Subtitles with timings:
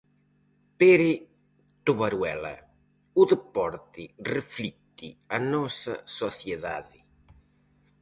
[0.79, 1.09] Pere
[1.89, 2.53] Tobaruela:
[3.21, 4.03] O deporte
[4.35, 6.99] reflicte a nosa sociedade.